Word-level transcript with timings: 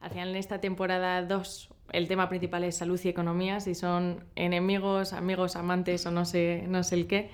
Al 0.00 0.10
final, 0.10 0.28
en 0.28 0.36
esta 0.36 0.60
temporada 0.60 1.22
2, 1.22 1.70
el 1.92 2.06
tema 2.06 2.28
principal 2.28 2.64
es 2.64 2.76
salud 2.76 3.00
y 3.02 3.08
economía, 3.08 3.60
si 3.60 3.74
son 3.74 4.24
enemigos, 4.36 5.12
amigos, 5.12 5.56
amantes 5.56 6.06
o 6.06 6.10
no 6.10 6.24
sé, 6.24 6.64
no 6.68 6.84
sé 6.84 6.94
el 6.94 7.06
qué. 7.06 7.30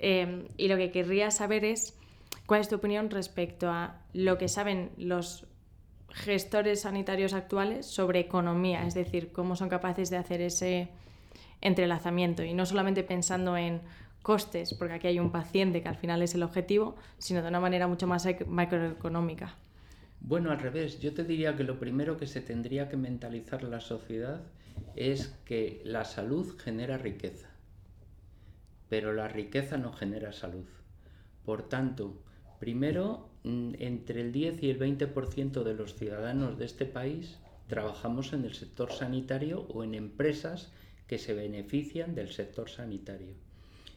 Eh, 0.00 0.48
y 0.56 0.68
lo 0.68 0.76
que 0.76 0.90
querría 0.90 1.30
saber 1.30 1.64
es 1.64 1.96
cuál 2.46 2.60
es 2.60 2.68
tu 2.68 2.76
opinión 2.76 3.10
respecto 3.10 3.70
a 3.70 4.00
lo 4.12 4.38
que 4.38 4.48
saben 4.48 4.90
los 4.96 5.46
gestores 6.10 6.80
sanitarios 6.82 7.34
actuales 7.34 7.86
sobre 7.86 8.20
economía, 8.20 8.86
es 8.86 8.94
decir, 8.94 9.30
cómo 9.30 9.56
son 9.56 9.68
capaces 9.68 10.10
de 10.10 10.16
hacer 10.16 10.40
ese 10.40 10.88
entrelazamiento 11.60 12.42
y 12.42 12.54
no 12.54 12.66
solamente 12.66 13.02
pensando 13.02 13.56
en 13.56 13.80
costes, 14.22 14.74
porque 14.74 14.94
aquí 14.94 15.06
hay 15.06 15.20
un 15.20 15.30
paciente 15.30 15.82
que 15.82 15.88
al 15.88 15.96
final 15.96 16.22
es 16.22 16.34
el 16.34 16.42
objetivo, 16.42 16.96
sino 17.18 17.42
de 17.42 17.48
una 17.48 17.60
manera 17.60 17.86
mucho 17.86 18.06
más 18.06 18.26
macroeconómica. 18.46 19.56
Bueno, 20.20 20.50
al 20.50 20.58
revés, 20.58 21.00
yo 21.00 21.14
te 21.14 21.24
diría 21.24 21.56
que 21.56 21.64
lo 21.64 21.78
primero 21.78 22.16
que 22.16 22.26
se 22.26 22.40
tendría 22.40 22.88
que 22.88 22.96
mentalizar 22.96 23.62
la 23.62 23.80
sociedad 23.80 24.42
es 24.96 25.28
que 25.44 25.80
la 25.84 26.04
salud 26.04 26.56
genera 26.58 26.98
riqueza, 26.98 27.48
pero 28.88 29.12
la 29.12 29.28
riqueza 29.28 29.78
no 29.78 29.92
genera 29.92 30.32
salud. 30.32 30.66
Por 31.44 31.68
tanto, 31.68 32.22
primero, 32.58 33.30
mm, 33.44 33.74
entre 33.78 34.20
el 34.20 34.32
10 34.32 34.62
y 34.62 34.70
el 34.70 34.78
20% 34.78 35.64
de 35.64 35.74
los 35.74 35.94
ciudadanos 35.94 36.58
de 36.58 36.66
este 36.66 36.84
país 36.84 37.38
trabajamos 37.68 38.32
en 38.32 38.44
el 38.44 38.54
sector 38.54 38.92
sanitario 38.92 39.66
o 39.68 39.84
en 39.84 39.94
empresas 39.94 40.72
que 41.06 41.18
se 41.18 41.34
benefician 41.34 42.14
del 42.14 42.30
sector 42.32 42.68
sanitario. 42.68 43.34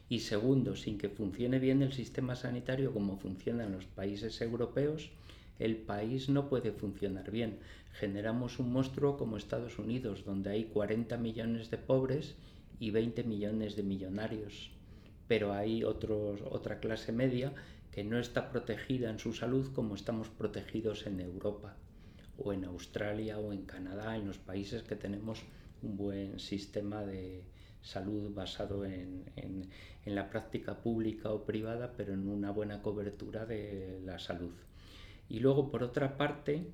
Y 0.08 0.20
segundo, 0.20 0.76
sin 0.76 0.98
que 0.98 1.08
funcione 1.08 1.58
bien 1.58 1.82
el 1.82 1.92
sistema 1.92 2.36
sanitario 2.36 2.92
como 2.92 3.18
funciona 3.18 3.64
en 3.64 3.72
los 3.72 3.86
países 3.86 4.40
europeos, 4.40 5.10
el 5.62 5.76
país 5.76 6.28
no 6.28 6.48
puede 6.48 6.72
funcionar 6.72 7.30
bien. 7.30 7.60
Generamos 7.92 8.58
un 8.58 8.72
monstruo 8.72 9.16
como 9.16 9.36
Estados 9.36 9.78
Unidos, 9.78 10.24
donde 10.24 10.50
hay 10.50 10.64
40 10.64 11.16
millones 11.18 11.70
de 11.70 11.78
pobres 11.78 12.34
y 12.80 12.90
20 12.90 13.22
millones 13.22 13.76
de 13.76 13.84
millonarios. 13.84 14.72
Pero 15.28 15.52
hay 15.52 15.84
otra 15.84 16.80
clase 16.80 17.12
media 17.12 17.52
que 17.92 18.02
no 18.02 18.18
está 18.18 18.50
protegida 18.50 19.08
en 19.08 19.20
su 19.20 19.32
salud 19.32 19.72
como 19.72 19.94
estamos 19.94 20.28
protegidos 20.30 21.06
en 21.06 21.20
Europa 21.20 21.76
o 22.38 22.52
en 22.52 22.64
Australia 22.64 23.38
o 23.38 23.52
en 23.52 23.62
Canadá, 23.64 24.16
en 24.16 24.26
los 24.26 24.38
países 24.38 24.82
que 24.82 24.96
tenemos 24.96 25.44
un 25.82 25.96
buen 25.96 26.40
sistema 26.40 27.02
de 27.02 27.44
salud 27.82 28.34
basado 28.34 28.84
en 28.84 29.24
la 30.06 30.28
práctica 30.28 30.82
pública 30.82 31.30
o 31.30 31.44
privada, 31.44 31.94
pero 31.96 32.14
en 32.14 32.28
una 32.28 32.50
buena 32.50 32.82
cobertura 32.82 33.46
de 33.46 34.00
la 34.04 34.18
salud. 34.18 34.54
Y 35.32 35.40
luego, 35.40 35.70
por 35.70 35.82
otra 35.82 36.18
parte, 36.18 36.66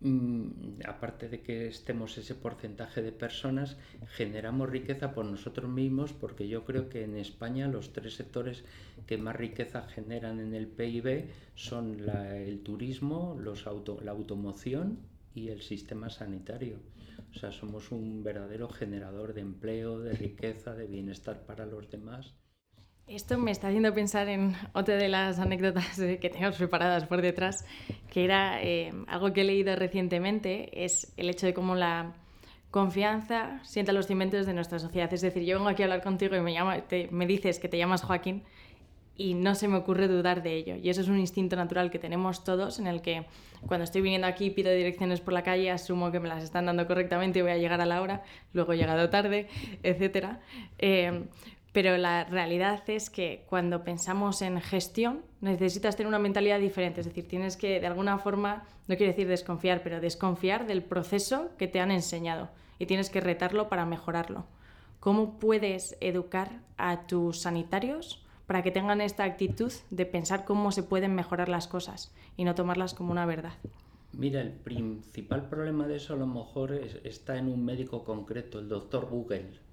mm, 0.00 0.80
aparte 0.86 1.28
de 1.28 1.42
que 1.42 1.66
estemos 1.66 2.16
ese 2.16 2.34
porcentaje 2.34 3.02
de 3.02 3.12
personas, 3.12 3.76
generamos 4.16 4.70
riqueza 4.70 5.12
por 5.12 5.26
nosotros 5.26 5.68
mismos, 5.70 6.14
porque 6.14 6.48
yo 6.48 6.64
creo 6.64 6.88
que 6.88 7.04
en 7.04 7.16
España 7.18 7.68
los 7.68 7.92
tres 7.92 8.14
sectores 8.14 8.64
que 9.06 9.18
más 9.18 9.36
riqueza 9.36 9.82
generan 9.88 10.40
en 10.40 10.54
el 10.54 10.68
PIB 10.68 11.26
son 11.54 12.00
el 12.08 12.60
turismo, 12.62 13.36
los 13.38 13.66
auto, 13.66 14.00
la 14.02 14.12
automoción 14.12 14.98
y 15.34 15.48
el 15.48 15.60
sistema 15.60 16.08
sanitario. 16.08 16.78
O 17.30 17.34
sea, 17.38 17.52
somos 17.52 17.92
un 17.92 18.22
verdadero 18.22 18.70
generador 18.70 19.34
de 19.34 19.42
empleo, 19.42 19.98
de 19.98 20.14
riqueza, 20.14 20.74
de 20.74 20.86
bienestar 20.86 21.44
para 21.44 21.66
los 21.66 21.90
demás. 21.90 22.34
Esto 23.08 23.38
me 23.38 23.52
está 23.52 23.68
haciendo 23.68 23.94
pensar 23.94 24.28
en 24.28 24.56
otra 24.72 24.96
de 24.96 25.08
las 25.08 25.38
anécdotas 25.38 25.96
que 25.96 26.28
tenemos 26.28 26.56
preparadas 26.56 27.06
por 27.06 27.22
detrás, 27.22 27.64
que 28.10 28.24
era 28.24 28.60
eh, 28.60 28.92
algo 29.06 29.32
que 29.32 29.42
he 29.42 29.44
leído 29.44 29.76
recientemente, 29.76 30.84
es 30.84 31.12
el 31.16 31.30
hecho 31.30 31.46
de 31.46 31.54
cómo 31.54 31.76
la 31.76 32.14
confianza 32.72 33.60
sienta 33.62 33.92
los 33.92 34.08
cimientos 34.08 34.44
de 34.44 34.54
nuestra 34.54 34.80
sociedad. 34.80 35.12
Es 35.14 35.20
decir, 35.20 35.44
yo 35.44 35.56
vengo 35.56 35.68
aquí 35.68 35.82
a 35.82 35.86
hablar 35.86 36.02
contigo 36.02 36.34
y 36.34 36.40
me 36.40 37.26
dices 37.26 37.60
que 37.60 37.68
te 37.68 37.78
llamas 37.78 38.02
Joaquín 38.02 38.42
y 39.16 39.34
no 39.34 39.54
se 39.54 39.68
me 39.68 39.76
ocurre 39.76 40.08
dudar 40.08 40.42
de 40.42 40.54
ello. 40.54 40.76
Y 40.76 40.90
eso 40.90 41.00
es 41.00 41.08
un 41.08 41.18
instinto 41.18 41.56
natural 41.56 41.90
que 41.90 41.98
tenemos 41.98 42.44
todos 42.44 42.78
en 42.78 42.86
el 42.86 43.00
que 43.00 43.26
cuando 43.66 43.84
estoy 43.84 44.02
viniendo 44.02 44.26
aquí 44.26 44.50
pido 44.50 44.70
direcciones 44.72 45.20
por 45.20 45.32
la 45.32 45.42
calle, 45.42 45.70
asumo 45.70 46.12
que 46.12 46.20
me 46.20 46.28
las 46.28 46.42
están 46.42 46.66
dando 46.66 46.86
correctamente 46.86 47.38
y 47.38 47.42
voy 47.42 47.52
a 47.52 47.56
llegar 47.56 47.80
a 47.80 47.86
la 47.86 48.02
hora, 48.02 48.22
luego 48.52 48.72
he 48.72 48.76
llegado 48.76 49.08
tarde, 49.08 49.48
etc. 49.82 50.38
Pero 51.76 51.98
la 51.98 52.24
realidad 52.24 52.88
es 52.88 53.10
que 53.10 53.44
cuando 53.50 53.84
pensamos 53.84 54.40
en 54.40 54.62
gestión 54.62 55.20
necesitas 55.42 55.94
tener 55.94 56.08
una 56.08 56.18
mentalidad 56.18 56.58
diferente, 56.58 57.02
es 57.02 57.06
decir, 57.06 57.28
tienes 57.28 57.58
que 57.58 57.80
de 57.80 57.86
alguna 57.86 58.16
forma, 58.16 58.64
no 58.88 58.96
quiero 58.96 59.12
decir 59.12 59.28
desconfiar, 59.28 59.82
pero 59.82 60.00
desconfiar 60.00 60.66
del 60.66 60.82
proceso 60.82 61.50
que 61.58 61.68
te 61.68 61.78
han 61.78 61.90
enseñado 61.90 62.48
y 62.78 62.86
tienes 62.86 63.10
que 63.10 63.20
retarlo 63.20 63.68
para 63.68 63.84
mejorarlo. 63.84 64.46
¿Cómo 65.00 65.38
puedes 65.38 65.98
educar 66.00 66.62
a 66.78 67.06
tus 67.06 67.40
sanitarios 67.40 68.24
para 68.46 68.62
que 68.62 68.70
tengan 68.70 69.02
esta 69.02 69.24
actitud 69.24 69.70
de 69.90 70.06
pensar 70.06 70.46
cómo 70.46 70.72
se 70.72 70.82
pueden 70.82 71.14
mejorar 71.14 71.50
las 71.50 71.68
cosas 71.68 72.10
y 72.38 72.44
no 72.44 72.54
tomarlas 72.54 72.94
como 72.94 73.12
una 73.12 73.26
verdad? 73.26 73.52
Mira, 74.14 74.40
el 74.40 74.52
principal 74.52 75.50
problema 75.50 75.86
de 75.86 75.96
eso 75.96 76.14
a 76.14 76.16
lo 76.16 76.26
mejor 76.26 76.72
está 77.04 77.36
en 77.36 77.48
un 77.48 77.66
médico 77.66 78.02
concreto, 78.02 78.60
el 78.60 78.70
doctor 78.70 79.10
Google 79.10 79.65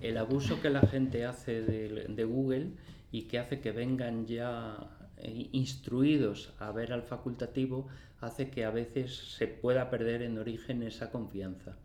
el 0.00 0.16
abuso 0.18 0.60
que 0.60 0.70
la 0.70 0.82
gente 0.82 1.24
hace 1.24 1.62
de, 1.62 2.24
Google 2.24 2.72
y 3.10 3.22
que 3.22 3.38
hace 3.38 3.60
que 3.60 3.72
vengan 3.72 4.26
ya 4.26 4.76
eh, 5.16 5.48
instruidos 5.52 6.52
a 6.58 6.70
ver 6.72 6.92
al 6.92 7.02
facultativo 7.02 7.88
hace 8.20 8.50
que 8.50 8.64
a 8.64 8.70
veces 8.70 9.16
se 9.36 9.46
pueda 9.46 9.90
perder 9.90 10.22
en 10.22 10.38
origen 10.38 10.82
esa 10.82 11.10
confianza. 11.10 11.76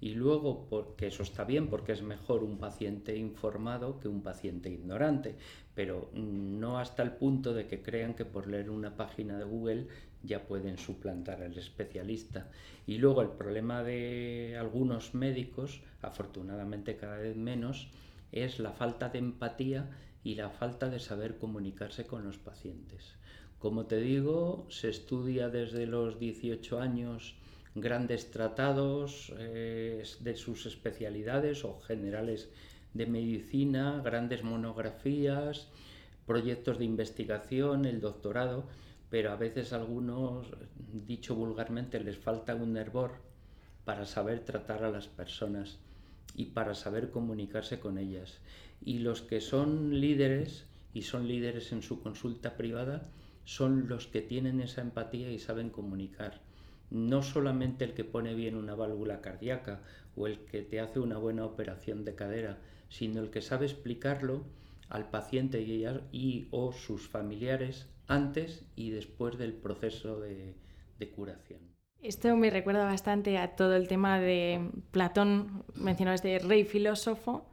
Y 0.00 0.14
luego, 0.14 0.68
porque 0.70 1.08
eso 1.08 1.24
está 1.24 1.42
bien, 1.42 1.68
porque 1.68 1.90
es 1.90 2.02
mejor 2.02 2.44
un 2.44 2.58
paciente 2.58 3.16
informado 3.16 3.98
que 3.98 4.06
un 4.06 4.22
paciente 4.22 4.70
ignorante, 4.70 5.34
pero 5.74 6.10
no 6.14 6.78
hasta 6.78 7.02
el 7.02 7.12
punto 7.12 7.52
de 7.52 7.66
que 7.66 7.82
crean 7.82 8.14
que 8.14 8.24
por 8.24 8.46
leer 8.46 8.70
una 8.70 8.96
página 8.96 9.36
de 9.38 9.44
Google 9.44 9.88
ya 10.22 10.46
pueden 10.46 10.78
suplantar 10.78 11.42
al 11.42 11.56
especialista. 11.56 12.50
Y 12.86 12.98
luego 12.98 13.22
el 13.22 13.30
problema 13.30 13.82
de 13.82 14.56
algunos 14.58 15.14
médicos, 15.14 15.82
afortunadamente 16.02 16.96
cada 16.96 17.18
vez 17.18 17.36
menos, 17.36 17.88
es 18.32 18.58
la 18.58 18.72
falta 18.72 19.08
de 19.08 19.18
empatía 19.18 19.90
y 20.24 20.34
la 20.34 20.50
falta 20.50 20.88
de 20.88 20.98
saber 20.98 21.38
comunicarse 21.38 22.06
con 22.06 22.24
los 22.24 22.38
pacientes. 22.38 23.14
Como 23.58 23.86
te 23.86 23.98
digo, 23.98 24.66
se 24.70 24.88
estudia 24.88 25.48
desde 25.48 25.86
los 25.86 26.18
18 26.18 26.80
años 26.80 27.36
grandes 27.74 28.30
tratados 28.30 29.32
eh, 29.38 30.02
de 30.20 30.36
sus 30.36 30.66
especialidades 30.66 31.64
o 31.64 31.78
generales 31.80 32.50
de 32.94 33.06
medicina, 33.06 34.00
grandes 34.04 34.42
monografías, 34.42 35.68
proyectos 36.26 36.78
de 36.78 36.84
investigación, 36.84 37.84
el 37.84 38.00
doctorado, 38.00 38.66
pero 39.10 39.32
a 39.32 39.36
veces 39.36 39.72
a 39.72 39.76
algunos, 39.76 40.46
dicho 41.06 41.34
vulgarmente, 41.34 42.00
les 42.00 42.18
falta 42.18 42.54
un 42.54 42.72
nervor 42.74 43.12
para 43.84 44.04
saber 44.04 44.40
tratar 44.40 44.84
a 44.84 44.90
las 44.90 45.08
personas 45.08 45.78
y 46.34 46.46
para 46.46 46.74
saber 46.74 47.10
comunicarse 47.10 47.80
con 47.80 47.98
ellas. 47.98 48.40
Y 48.84 48.98
los 48.98 49.22
que 49.22 49.40
son 49.40 50.00
líderes 50.00 50.66
y 50.92 51.02
son 51.02 51.26
líderes 51.26 51.72
en 51.72 51.82
su 51.82 52.02
consulta 52.02 52.56
privada 52.56 53.02
son 53.44 53.88
los 53.88 54.06
que 54.06 54.20
tienen 54.20 54.60
esa 54.60 54.82
empatía 54.82 55.30
y 55.30 55.38
saben 55.38 55.70
comunicar. 55.70 56.42
No 56.90 57.22
solamente 57.22 57.84
el 57.84 57.94
que 57.94 58.04
pone 58.04 58.34
bien 58.34 58.56
una 58.56 58.74
válvula 58.74 59.22
cardíaca 59.22 59.80
o 60.16 60.26
el 60.26 60.40
que 60.40 60.62
te 60.62 60.80
hace 60.80 61.00
una 61.00 61.16
buena 61.16 61.46
operación 61.46 62.04
de 62.04 62.14
cadera, 62.14 62.58
sino 62.90 63.20
el 63.20 63.30
que 63.30 63.40
sabe 63.40 63.66
explicarlo 63.66 64.44
al 64.88 65.10
paciente 65.10 65.60
y, 65.60 65.84
y 66.12 66.48
o 66.50 66.72
sus 66.72 67.08
familiares 67.08 67.88
antes 68.08 68.64
y 68.74 68.90
después 68.90 69.38
del 69.38 69.52
proceso 69.52 70.18
de, 70.20 70.56
curación. 71.14 71.60
Esto 72.02 72.34
me 72.36 72.50
recuerda 72.50 72.84
bastante 72.84 73.38
a 73.38 73.54
todo 73.54 73.76
el 73.76 73.86
tema 73.86 74.18
de 74.18 74.70
Platón, 74.90 75.64
mencionó 75.74 76.12
este 76.12 76.38
rey 76.38 76.64
filósofo, 76.64 77.46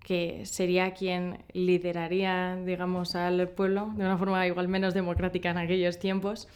que 0.00 0.46
sería 0.46 0.92
quien 0.92 1.44
lideraría, 1.52 2.56
digamos, 2.64 3.14
al 3.16 3.48
pueblo 3.48 3.92
de 3.96 4.04
una 4.04 4.16
forma 4.16 4.46
igual 4.46 4.68
menos 4.68 4.94
democrática 4.94 5.50
en 5.50 5.58
aquellos 5.58 5.98
tiempos 5.98 6.48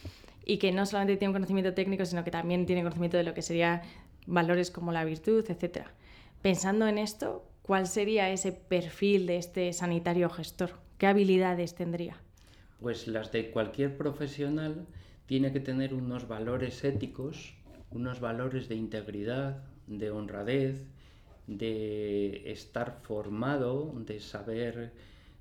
y 0.44 0.58
que 0.58 0.72
no 0.72 0.86
solamente 0.86 1.16
tiene 1.16 1.30
un 1.30 1.34
conocimiento 1.34 1.74
técnico, 1.74 2.04
sino 2.04 2.24
que 2.24 2.30
también 2.30 2.66
tiene 2.66 2.82
conocimiento 2.82 3.16
de 3.16 3.24
lo 3.24 3.34
que 3.34 3.42
serían 3.42 3.82
valores 4.26 4.70
como 4.70 4.92
la 4.92 5.04
virtud, 5.04 5.44
etc. 5.48 5.86
Pensando 6.42 6.86
en 6.86 6.98
esto, 6.98 7.49
¿cuál 7.62 7.86
sería 7.86 8.30
ese 8.30 8.52
perfil 8.52 9.26
de 9.26 9.36
este 9.36 9.72
sanitario 9.72 10.28
gestor? 10.30 10.78
¿Qué 10.98 11.06
habilidades 11.06 11.74
tendría? 11.74 12.20
pues 12.80 13.06
las 13.06 13.30
de 13.30 13.50
cualquier 13.50 13.96
profesional 13.96 14.86
tiene 15.26 15.52
que 15.52 15.60
tener 15.60 15.94
unos 15.94 16.26
valores 16.26 16.82
éticos, 16.82 17.54
unos 17.90 18.20
valores 18.20 18.68
de 18.68 18.74
integridad, 18.74 19.62
de 19.86 20.10
honradez, 20.10 20.86
de 21.46 22.50
estar 22.50 23.00
formado, 23.02 23.92
de 24.06 24.20
saber 24.20 24.92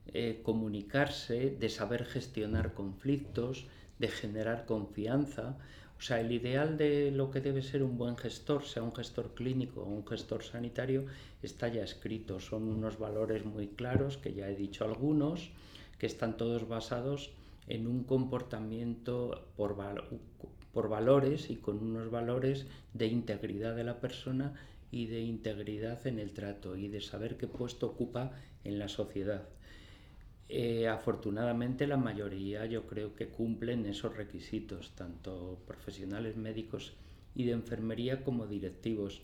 eh, 0.07 0.41
comunicarse, 0.43 1.51
de 1.51 1.69
saber 1.69 2.05
gestionar 2.05 2.73
conflictos, 2.73 3.67
de 3.99 4.09
generar 4.09 4.65
confianza. 4.65 5.57
O 5.99 6.01
sea, 6.01 6.21
el 6.21 6.31
ideal 6.31 6.77
de 6.77 7.11
lo 7.11 7.29
que 7.29 7.41
debe 7.41 7.61
ser 7.61 7.83
un 7.83 7.97
buen 7.97 8.15
gestor, 8.15 8.63
sea 8.63 8.81
un 8.81 8.95
gestor 8.95 9.35
clínico 9.35 9.81
o 9.81 9.89
un 9.89 10.07
gestor 10.07 10.43
sanitario, 10.43 11.05
está 11.43 11.67
ya 11.67 11.83
escrito. 11.83 12.39
Son 12.39 12.63
unos 12.63 12.97
valores 12.97 13.43
muy 13.43 13.67
claros, 13.67 14.17
que 14.17 14.33
ya 14.33 14.49
he 14.49 14.55
dicho 14.55 14.85
algunos, 14.85 15.51
que 15.97 16.05
están 16.05 16.37
todos 16.37 16.69
basados 16.69 17.31
en 17.67 17.85
un 17.85 18.05
comportamiento 18.05 19.45
por, 19.57 19.75
por 20.71 20.87
valores 20.87 21.49
y 21.49 21.57
con 21.57 21.83
unos 21.83 22.09
valores 22.09 22.65
de 22.93 23.07
integridad 23.07 23.75
de 23.75 23.83
la 23.83 23.99
persona 23.99 24.53
y 24.91 25.07
de 25.07 25.19
integridad 25.19 26.07
en 26.07 26.19
el 26.19 26.31
trato 26.31 26.77
y 26.77 26.87
de 26.87 27.01
saber 27.01 27.35
qué 27.35 27.47
puesto 27.47 27.87
ocupa 27.87 28.31
en 28.63 28.79
la 28.79 28.87
sociedad. 28.87 29.49
Eh, 30.51 30.87
afortunadamente 30.87 31.85
la 31.85 31.97
mayoría 31.97 32.65
yo 32.65 32.87
creo 32.87 33.15
que 33.15 33.29
cumplen 33.29 33.85
esos 33.85 34.17
requisitos, 34.17 34.95
tanto 34.95 35.61
profesionales 35.67 36.37
médicos 36.37 36.93
y 37.35 37.45
de 37.45 37.51
enfermería 37.51 38.23
como 38.23 38.47
directivos. 38.47 39.21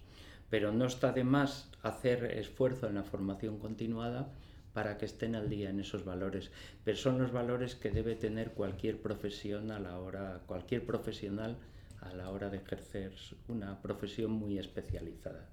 Pero 0.52 0.72
no 0.72 0.86
está 0.86 1.12
de 1.12 1.24
más 1.24 1.72
hacer 1.82 2.26
esfuerzo 2.26 2.88
en 2.88 2.96
la 2.96 3.04
formación 3.04 3.58
continuada 3.58 4.32
para 4.74 5.00
que 5.00 5.06
estén 5.06 5.34
al 5.34 5.50
día 5.50 5.72
en 5.72 5.80
esos 5.80 6.06
valores. 6.06 6.52
Pero 6.84 6.96
son 6.96 7.18
los 7.18 7.32
valores 7.32 7.74
que 7.74 7.90
debe 7.90 8.14
tener 8.16 8.52
cualquier 8.52 9.02
profesión 9.02 9.72
a 9.72 9.80
la 9.80 10.00
hora, 10.00 10.44
cualquier 10.46 10.86
profesional 10.86 11.58
a 12.02 12.14
la 12.14 12.30
hora 12.30 12.52
de 12.52 12.58
ejercer 12.58 13.14
una 13.48 13.82
profesión 13.82 14.32
muy 14.32 14.60
especializada. 14.60 15.50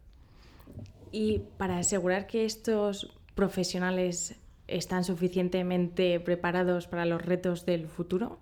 Y 1.13 1.41
para 1.57 1.79
asegurar 1.79 2.27
que 2.27 2.45
estos 2.45 3.11
profesionales 3.35 4.42
están 4.77 5.05
suficientemente 5.05 6.21
preparados 6.21 6.87
para 6.87 7.07
los 7.07 7.23
retos 7.23 7.67
del 7.67 7.87
futuro? 7.87 8.39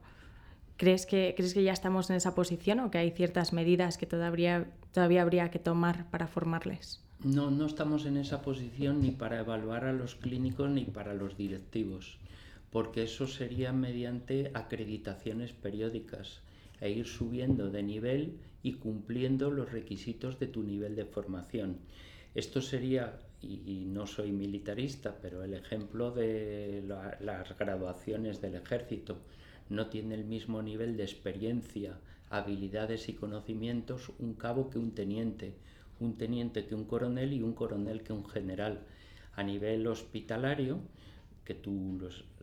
¿Crees 0.77 1.05
que, 1.05 1.35
¿Crees 1.37 1.53
que 1.53 1.63
ya 1.63 1.73
estamos 1.73 2.09
en 2.09 2.17
esa 2.17 2.35
posición 2.35 2.81
o 2.81 2.91
que 2.91 2.99
hay 2.99 3.11
ciertas 3.11 3.53
medidas 3.53 3.99
que 3.99 4.07
todavía, 4.07 4.71
todavía 4.93 5.23
habría 5.23 5.51
que 5.51 5.59
tomar 5.59 6.09
para 6.11 6.27
formarles? 6.27 7.03
No, 7.23 7.51
no 7.51 7.67
estamos 7.67 8.07
en 8.07 8.17
esa 8.17 8.41
posición 8.41 9.03
ni 9.03 9.11
para 9.11 9.41
evaluar 9.41 9.85
a 9.85 9.93
los 9.93 10.15
clínicos 10.15 10.71
ni 10.71 10.87
para 10.87 11.13
los 11.13 11.37
directivos, 11.37 12.17
porque 12.71 13.03
eso 13.03 13.27
sería 13.27 13.73
mediante 13.73 14.51
acreditaciones 14.55 15.53
periódicas 15.53 16.41
e 16.81 16.91
ir 16.91 17.07
subiendo 17.07 17.71
de 17.71 17.83
nivel 17.83 18.39
y 18.63 18.73
cumpliendo 18.75 19.51
los 19.51 19.71
requisitos 19.71 20.39
de 20.39 20.47
tu 20.47 20.63
nivel 20.63 20.97
de 20.97 21.05
formación. 21.05 21.77
Esto 22.35 22.63
sería 22.63 23.19
y, 23.43 23.87
no 23.87 24.07
soy 24.07 24.33
militarista, 24.33 25.17
pero 25.21 25.43
el 25.43 25.55
ejemplo 25.55 26.11
de 26.11 26.83
las 27.21 27.59
graduaciones 27.59 28.41
del 28.41 28.57
ejército 28.57 29.19
no 29.69 29.89
tiene 29.89 30.15
el 30.15 30.25
mismo 30.25 30.63
nivel 30.63 30.97
de 30.97 31.05
experiencia, 31.05 31.99
habilidades 32.29 33.09
y 33.09 33.15
conocimientos 33.15 34.11
un 34.19 34.35
cabo 34.35 34.69
que 34.69 34.79
un 34.79 34.93
teniente, 34.93 35.55
un 36.01 36.17
teniente 36.17 36.67
que 36.67 36.75
un 36.75 36.85
coronel 36.85 37.33
y 37.33 37.43
un 37.43 37.55
coronel 37.55 38.03
que 38.03 38.13
un 38.13 38.29
general. 38.29 38.81
A 39.35 39.43
nivel 39.43 39.87
hospitalario, 39.87 40.81
que 41.45 41.55
tú 41.55 41.99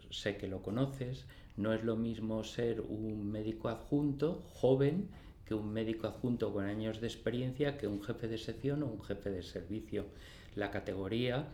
sé 0.09 0.37
que 0.37 0.47
lo 0.47 0.61
conoces, 0.61 1.25
no 1.57 1.73
es 1.73 1.83
lo 1.83 1.95
mismo 1.95 2.43
ser 2.43 2.81
un 2.81 3.31
médico 3.31 3.69
adjunto 3.69 4.43
joven 4.53 5.09
que 5.45 5.53
un 5.53 5.71
médico 5.71 6.07
adjunto 6.07 6.53
con 6.53 6.65
años 6.65 6.99
de 6.99 7.07
experiencia 7.07 7.77
que 7.77 7.87
un 7.87 8.03
jefe 8.03 8.27
de 8.27 8.37
sección 8.37 8.83
o 8.83 8.87
un 8.87 9.01
jefe 9.01 9.29
de 9.31 9.43
servicio 9.43 10.05
la 10.57 10.71
categoría 10.71 11.47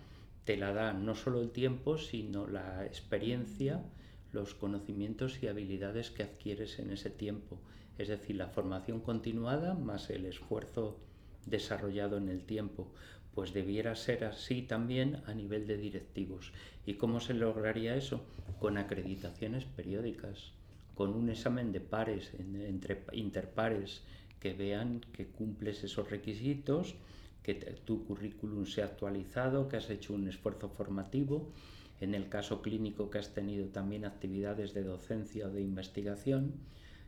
te 0.45 0.55
la 0.57 0.73
da 0.73 0.94
no 0.94 1.13
solo 1.13 1.41
el 1.41 1.51
tiempo, 1.51 1.97
sino 1.97 2.47
la 2.47 2.85
experiencia, 2.85 3.83
los 4.31 4.55
conocimientos 4.55 5.44
y 5.44 5.47
habilidades 5.47 6.09
que 6.09 6.23
adquieres 6.23 6.79
en 6.79 6.91
ese 6.91 7.09
tiempo. 7.09 7.59
Es 7.97 8.07
decir, 8.07 8.38
la 8.38 8.47
formación 8.47 9.01
continuada 9.01 9.73
más 9.73 10.09
el 10.09 10.25
esfuerzo 10.25 10.97
desarrollado 11.45 12.17
en 12.17 12.29
el 12.29 12.45
tiempo. 12.45 12.91
Pues 13.35 13.53
debiera 13.53 13.95
ser 13.95 14.23
así 14.23 14.61
también 14.61 15.21
a 15.25 15.33
nivel 15.33 15.67
de 15.67 15.77
directivos. 15.77 16.53
¿Y 16.85 16.94
cómo 16.94 17.19
se 17.19 17.33
lograría 17.33 17.95
eso? 17.95 18.25
Con 18.59 18.77
acreditaciones 18.77 19.65
periódicas, 19.65 20.53
con 20.95 21.13
un 21.13 21.29
examen 21.29 21.71
de 21.71 21.81
pares, 21.81 22.31
entre 22.39 23.03
interpares, 23.11 24.03
que 24.39 24.53
vean 24.53 25.01
que 25.13 25.27
cumples 25.27 25.83
esos 25.83 26.09
requisitos 26.09 26.95
que 27.44 27.54
tu 27.56 28.06
currículum 28.06 28.66
sea 28.66 28.86
actualizado, 28.86 29.68
que 29.68 29.78
has 29.78 29.90
hecho 29.90 30.13
un 30.13 30.28
esfuerzo 30.28 30.69
formativo, 30.69 31.51
en 32.00 32.16
el 32.16 32.30
caso 32.30 32.62
clínico 32.62 33.10
que 33.10 33.19
has 33.19 33.34
tenido 33.34 33.68
también 33.68 34.06
actividades 34.06 34.74
de 34.74 34.84
docencia 34.84 35.48
o 35.48 35.51
de 35.51 35.62
investigación, 35.62 36.54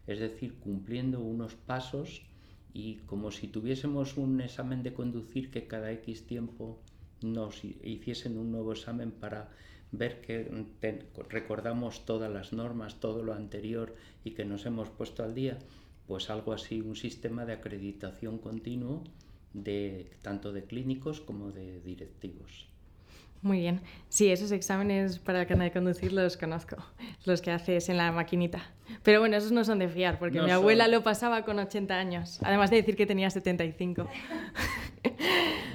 es 0.08 0.20
decir, 0.20 0.56
cumpliendo 0.60 1.22
unos 1.22 1.56
pasos 1.56 2.22
y 2.74 2.98
como 3.08 3.32
si 3.32 3.48
tuviésemos 3.48 4.18
un 4.18 4.42
examen 4.42 4.84
de 4.84 4.94
conducir 4.94 5.50
que 5.50 5.68
cada 5.68 5.92
X 5.94 6.28
tiempo 6.28 6.80
nos 7.22 7.64
hiciesen 7.64 8.38
un 8.38 8.52
nuevo 8.52 8.74
examen 8.74 9.12
para 9.12 9.50
ver 9.92 10.22
que 10.22 10.52
recordamos 11.30 12.06
todas 12.06 12.32
las 12.32 12.52
normas, 12.52 13.00
todo 13.00 13.24
lo 13.24 13.34
anterior 13.34 13.96
y 14.24 14.32
que 14.32 14.46
nos 14.46 14.66
hemos 14.66 14.90
puesto 14.90 15.24
al 15.24 15.34
día, 15.34 15.58
pues 16.08 16.30
algo 16.30 16.54
así, 16.54 16.82
un 16.82 16.96
sistema 16.96 17.46
de 17.46 17.54
acreditación 17.54 18.38
continuo 18.38 19.04
de 19.56 20.12
tanto 20.22 20.52
de 20.52 20.64
clínicos 20.64 21.22
como 21.22 21.52
de 21.52 21.80
directivos. 21.82 22.68
Muy 23.42 23.60
bien. 23.60 23.82
Sí, 24.10 24.32
esos 24.32 24.52
exámenes 24.52 25.20
para 25.20 25.42
el 25.42 25.48
carnet 25.48 25.72
de 25.72 25.80
conducir 25.80 26.12
los 26.14 26.36
conozco, 26.36 26.78
los 27.26 27.42
que 27.42 27.52
haces 27.52 27.90
en 27.90 27.98
la 27.98 28.12
maquinita. 28.12 28.72
Pero 29.04 29.20
bueno, 29.20 29.38
esos 29.38 29.52
no 29.52 29.64
son 29.64 29.78
de 29.78 29.88
fiar, 29.88 30.18
porque 30.18 30.42
mi 30.42 30.50
abuela 30.50 30.88
lo 30.88 31.04
pasaba 31.04 31.46
con 31.46 31.60
80 31.60 31.94
años, 31.94 32.40
además 32.42 32.72
de 32.72 32.78
decir 32.78 32.96
que 32.96 33.06
tenía 33.06 33.30
75. 33.30 34.08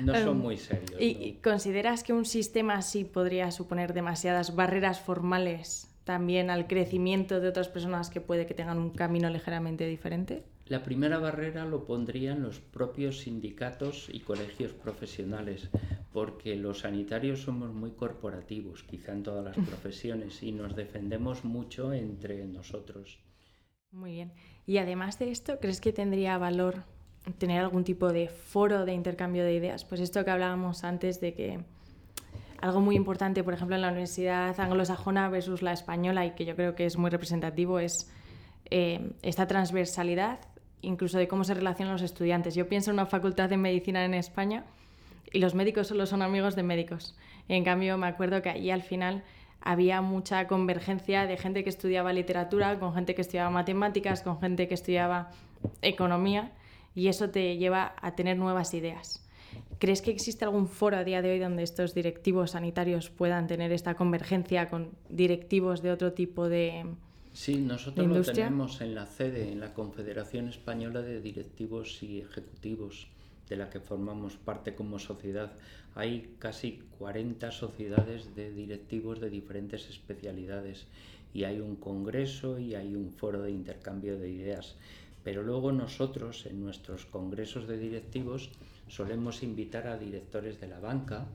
No 0.01 0.15
son 0.15 0.39
muy 0.39 0.57
serios. 0.57 0.99
¿Y 0.99 1.39
consideras 1.43 2.03
que 2.03 2.15
un 2.15 2.25
sistema 2.25 2.77
así 2.77 3.05
podría 3.05 3.51
suponer 3.51 3.93
demasiadas 3.93 4.57
barreras 4.57 4.99
formales 4.99 5.91
también 6.05 6.49
al 6.49 6.67
crecimiento 6.67 7.39
de 7.39 7.49
otras 7.49 7.69
personas 7.69 8.09
que 8.09 8.23
puede 8.23 8.47
que 8.47 8.55
tengan 8.55 8.79
un 8.79 8.91
camino 8.91 9.29
ligeramente 9.29 9.87
diferente? 9.87 10.43
La 10.71 10.85
primera 10.85 11.19
barrera 11.19 11.65
lo 11.65 11.85
pondrían 11.85 12.43
los 12.43 12.61
propios 12.61 13.23
sindicatos 13.23 14.09
y 14.09 14.21
colegios 14.21 14.73
profesionales, 14.73 15.69
porque 16.13 16.55
los 16.55 16.79
sanitarios 16.79 17.41
somos 17.43 17.75
muy 17.75 17.91
corporativos, 17.91 18.85
quizá 18.85 19.11
en 19.11 19.25
todas 19.25 19.45
las 19.45 19.57
profesiones, 19.67 20.45
y 20.45 20.53
nos 20.53 20.77
defendemos 20.77 21.45
mucho 21.45 21.93
entre 21.93 22.47
nosotros. 22.47 23.19
Muy 23.91 24.13
bien. 24.13 24.33
Y 24.65 24.79
además 24.79 25.19
de 25.19 25.33
esto, 25.33 25.59
¿crees 25.59 25.81
que 25.81 25.93
tendría 25.93 26.39
valor 26.39 26.85
tener 27.39 27.59
algún 27.59 27.83
tipo 27.83 28.13
de 28.13 28.29
foro 28.29 28.85
de 28.85 28.93
intercambio 28.93 29.43
de 29.43 29.55
ideas? 29.55 29.85
Pues 29.85 30.01
esto 30.01 30.25
que 30.25 30.31
hablábamos 30.31 30.85
antes 30.85 31.21
de 31.21 31.35
que 31.35 31.65
algo 32.61 32.81
muy 32.81 32.95
importante, 32.95 33.43
por 33.43 33.55
ejemplo, 33.55 33.75
en 33.75 33.83
la 33.83 33.89
universidad 33.89 34.61
anglosajona 34.61 35.31
versus 35.31 35.63
la 35.63 35.73
española, 35.73 36.27
y 36.27 36.37
que 36.37 36.45
yo 36.45 36.55
creo 36.55 36.77
que 36.77 36.87
es 36.87 36.97
muy 36.97 37.11
representativo, 37.11 37.81
es 37.81 38.09
eh, 38.71 39.15
esta 39.23 39.49
transversalidad 39.49 40.39
incluso 40.83 41.19
de 41.19 41.29
cómo 41.29 41.45
se 41.45 41.55
relacionan 41.55 41.95
los 41.95 42.03
estudiantes. 42.03 42.55
Yo 42.55 42.69
pienso 42.69 42.91
en 42.91 42.95
una 42.95 43.07
facultad 43.07 43.49
de 43.49 43.57
medicina 43.57 44.05
en 44.05 44.15
España 44.15 44.65
y 45.33 45.39
los 45.39 45.55
médicos 45.55 45.89
solo 45.89 46.07
son 46.07 46.23
amigos 46.23 46.57
de 46.57 46.63
médicos. 46.63 47.17
en 47.49 47.65
cambio, 47.65 47.99
me 47.99 48.07
acuerdo 48.07 48.43
que 48.43 48.51
allí 48.51 48.71
al 48.71 48.83
final 48.83 49.23
había 49.61 50.01
mucha 50.01 50.47
convergencia 50.47 51.27
de 51.27 51.37
gente 51.37 51.63
que 51.63 51.71
estudiaba 51.71 52.13
literatura, 52.13 52.79
con 52.79 52.95
gente 52.95 53.15
que 53.15 53.21
estudiaba 53.21 53.51
matemáticas, 53.51 54.23
con 54.23 54.41
gente 54.41 54.69
que 54.69 54.75
estudiaba 54.75 55.31
economía, 55.83 56.53
y 56.95 57.09
eso 57.09 57.31
te 57.31 57.57
lleva 57.57 57.95
a 58.01 58.15
tener 58.15 58.37
nuevas 58.37 58.73
ideas. 58.75 59.27
¿Crees 59.79 60.03
que 60.03 60.11
existe 60.11 60.45
algún 60.45 60.69
foro 60.69 60.97
a 60.97 61.05
día 61.05 61.23
de 61.23 61.33
hoy 61.33 61.39
donde 61.39 61.63
estos 61.63 61.95
directivos 61.95 62.53
sanitarios 62.53 63.11
puedan 63.11 63.47
tener 63.47 63.73
esta 63.73 63.95
convergencia 63.95 64.69
con 64.69 64.91
directivos 65.09 65.83
de 65.83 65.91
otro 65.91 66.13
tipo 66.13 66.49
de, 66.49 66.85
Sí, 67.33 67.57
nosotros 67.57 68.07
lo 68.09 68.23
tenemos 68.23 68.81
en 68.81 68.95
la 68.95 69.07
sede, 69.07 69.53
en 69.53 69.61
la 69.61 69.73
Confederación 69.73 70.49
Española 70.49 71.01
de 71.01 71.21
Directivos 71.21 72.03
y 72.03 72.21
Ejecutivos, 72.21 73.09
de 73.49 73.57
la 73.57 73.71
que 73.71 73.81
formamos 73.81 74.37
parte 74.37 74.75
como 74.75 74.99
sociedad. 74.99 75.53
Hay 75.95 76.35
casi 76.39 76.83
40 76.99 77.51
sociedades 77.53 78.35
de 78.35 78.53
directivos 78.53 79.21
de 79.21 79.31
diferentes 79.31 79.89
especialidades 79.89 80.87
y 81.33 81.45
hay 81.45 81.61
un 81.61 81.77
congreso 81.77 82.59
y 82.59 82.75
hay 82.75 82.95
un 82.95 83.11
foro 83.11 83.43
de 83.43 83.53
intercambio 83.53 84.19
de 84.19 84.31
ideas. 84.31 84.77
Pero 85.23 85.43
luego 85.43 85.71
nosotros 85.73 86.47
en 86.47 86.61
nuestros 86.61 87.07
congresos 87.07 87.69
de 87.69 87.79
directivos 87.79 88.51
solemos 88.89 89.43
invitar 89.43 89.87
a 89.87 89.99
directores 89.99 90.61
de 90.61 90.69
la 90.69 90.81
banca, 90.81 91.27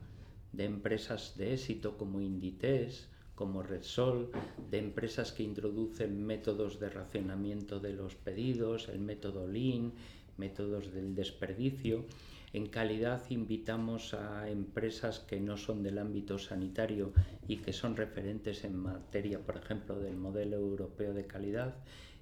de 0.52 0.64
empresas 0.64 1.36
de 1.36 1.54
éxito 1.54 1.96
como 1.96 2.20
Inditex, 2.20 3.08
como 3.36 3.62
Redsol, 3.62 4.30
de 4.70 4.78
empresas 4.78 5.30
que 5.30 5.44
introducen 5.44 6.26
métodos 6.26 6.80
de 6.80 6.88
racionamiento 6.88 7.78
de 7.78 7.92
los 7.92 8.16
pedidos, 8.16 8.88
el 8.88 8.98
método 8.98 9.46
Lean, 9.46 9.92
métodos 10.38 10.92
del 10.92 11.14
desperdicio. 11.14 12.04
En 12.52 12.66
calidad 12.66 13.22
invitamos 13.28 14.14
a 14.14 14.48
empresas 14.48 15.20
que 15.20 15.38
no 15.38 15.58
son 15.58 15.82
del 15.82 15.98
ámbito 15.98 16.38
sanitario 16.38 17.12
y 17.46 17.58
que 17.58 17.74
son 17.74 17.94
referentes 17.96 18.64
en 18.64 18.76
materia, 18.76 19.38
por 19.38 19.58
ejemplo, 19.58 20.00
del 20.00 20.16
modelo 20.16 20.56
europeo 20.56 21.12
de 21.12 21.26
calidad 21.26 21.76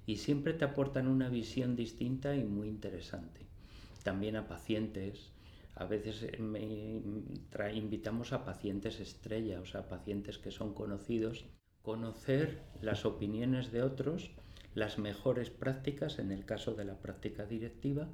y 0.05 0.17
siempre 0.17 0.53
te 0.53 0.65
aportan 0.65 1.07
una 1.07 1.29
visión 1.29 1.75
distinta 1.75 2.35
y 2.35 2.43
muy 2.43 2.67
interesante. 2.67 3.41
También 4.03 4.35
a 4.35 4.47
pacientes, 4.47 5.31
a 5.75 5.85
veces 5.85 6.23
eh, 6.23 7.01
invitamos 7.73 8.31
a 8.31 8.45
pacientes 8.45 8.99
estrella, 8.99 9.59
o 9.59 9.65
sea, 9.65 9.87
pacientes 9.89 10.37
que 10.37 10.51
son 10.51 10.73
conocidos, 10.73 11.45
conocer 11.81 12.61
las 12.81 13.05
opiniones 13.05 13.71
de 13.71 13.83
otros, 13.83 14.31
las 14.73 14.97
mejores 14.97 15.49
prácticas, 15.49 16.17
en 16.19 16.31
el 16.31 16.45
caso 16.45 16.73
de 16.73 16.85
la 16.85 16.97
práctica 16.99 17.45
directiva, 17.45 18.07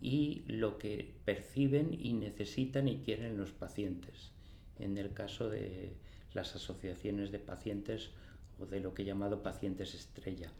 y 0.00 0.44
lo 0.48 0.76
que 0.76 1.14
perciben 1.24 1.96
y 1.98 2.12
necesitan 2.14 2.88
y 2.88 2.98
quieren 2.98 3.36
los 3.36 3.52
pacientes, 3.52 4.32
en 4.78 4.98
el 4.98 5.12
caso 5.12 5.48
de 5.48 5.96
las 6.34 6.56
asociaciones 6.56 7.30
de 7.30 7.38
pacientes 7.38 8.10
o 8.58 8.66
de 8.66 8.80
lo 8.80 8.92
que 8.92 9.02
he 9.02 9.06
llamado 9.06 9.42
pacientes 9.42 9.94
estrella. 9.94 10.50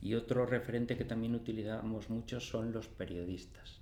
Y 0.00 0.14
otro 0.14 0.46
referente 0.46 0.96
que 0.96 1.04
también 1.04 1.34
utilizamos 1.34 2.10
mucho 2.10 2.38
son 2.38 2.72
los 2.72 2.86
periodistas. 2.86 3.80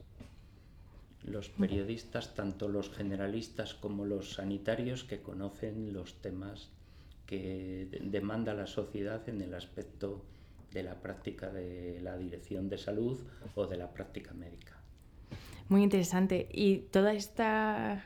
Los 1.24 1.48
periodistas, 1.48 2.34
tanto 2.34 2.68
los 2.68 2.90
generalistas 2.90 3.74
como 3.74 4.04
los 4.04 4.34
sanitarios, 4.34 5.04
que 5.04 5.22
conocen 5.22 5.92
los 5.92 6.20
temas 6.20 6.70
que 7.26 7.88
demanda 8.02 8.52
la 8.52 8.66
sociedad 8.66 9.26
en 9.28 9.40
el 9.40 9.54
aspecto 9.54 10.22
de 10.72 10.82
la 10.82 11.00
práctica 11.00 11.50
de 11.50 12.00
la 12.02 12.18
dirección 12.18 12.68
de 12.68 12.76
salud 12.76 13.18
o 13.54 13.66
de 13.66 13.76
la 13.78 13.92
práctica 13.92 14.34
médica. 14.34 14.76
Muy 15.68 15.82
interesante. 15.82 16.48
Y 16.52 16.78
toda 16.90 17.14
esta 17.14 18.04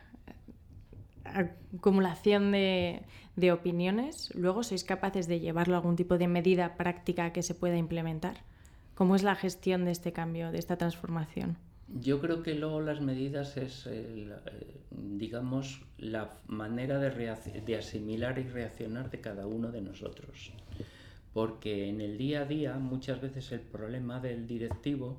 acumulación 1.25 2.53
de, 2.53 3.03
de, 3.37 3.53
opiniones, 3.53 4.33
luego 4.35 4.63
sois 4.63 4.85
capaces 4.85 5.27
de 5.27 5.41
llevarlo 5.41 5.75
a 5.75 5.79
algún 5.79 5.97
tipo 5.97 6.19
de 6.19 6.29
medida 6.29 6.77
práctica 6.77 7.33
que 7.33 7.43
se 7.43 7.55
pueda 7.55 7.77
implementar. 7.77 8.45
¿Cómo 8.95 9.17
es 9.17 9.23
la 9.23 9.35
gestión 9.35 9.85
de 9.85 9.91
este 9.91 10.13
cambio, 10.13 10.53
de 10.53 10.59
esta 10.59 10.77
transformación? 10.77 11.59
Yo 11.89 12.21
creo 12.21 12.43
que 12.43 12.55
luego 12.55 12.81
las 12.81 13.01
medidas 13.01 13.57
es, 13.57 13.87
eh, 13.87 14.31
digamos, 14.91 15.83
la 15.97 16.35
manera 16.47 16.99
de, 16.99 17.63
de 17.65 17.77
asimilar 17.77 18.39
y 18.39 18.43
reaccionar 18.43 19.11
de 19.11 19.21
cada 19.21 19.47
uno 19.47 19.73
de 19.73 19.81
nosotros. 19.81 20.53
Porque 21.33 21.89
en 21.89 22.01
el 22.01 22.19
día 22.19 22.43
a 22.43 22.45
día 22.45 22.79
muchas 22.79 23.21
veces 23.21 23.53
el 23.53 23.61
problema 23.61 24.21
del 24.21 24.47
directivo 24.47 25.17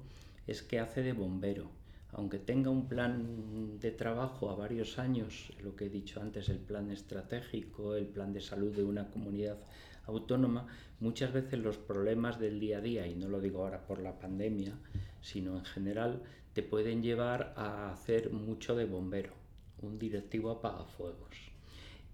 es 0.47 0.61
que 0.61 0.79
hace 0.79 1.01
de 1.01 1.13
bombero 1.13 1.71
aunque 2.11 2.39
tenga 2.39 2.69
un 2.69 2.87
plan 2.87 3.79
de 3.79 3.91
trabajo 3.91 4.49
a 4.49 4.55
varios 4.55 4.97
años, 4.97 5.51
lo 5.63 5.75
que 5.75 5.85
he 5.85 5.89
dicho 5.89 6.21
antes, 6.21 6.49
el 6.49 6.57
plan 6.57 6.89
estratégico, 6.89 7.95
el 7.95 8.07
plan 8.07 8.33
de 8.33 8.41
salud 8.41 8.75
de 8.75 8.83
una 8.83 9.09
comunidad 9.09 9.57
autónoma, 10.05 10.67
muchas 10.99 11.31
veces 11.31 11.59
los 11.59 11.77
problemas 11.77 12.39
del 12.39 12.59
día 12.59 12.79
a 12.79 12.81
día, 12.81 13.05
y 13.05 13.15
no 13.15 13.27
lo 13.27 13.39
digo 13.39 13.63
ahora 13.63 13.85
por 13.85 13.99
la 13.99 14.17
pandemia, 14.17 14.73
sino 15.21 15.57
en 15.57 15.65
general, 15.65 16.23
te 16.53 16.63
pueden 16.63 17.03
llevar 17.03 17.53
a 17.55 17.91
hacer 17.91 18.31
mucho 18.31 18.75
de 18.75 18.85
bombero, 18.85 19.33
un 19.81 19.99
directivo 19.99 20.51
apagafuegos. 20.51 21.35